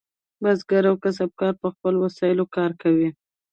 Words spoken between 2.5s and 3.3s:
کار کوي.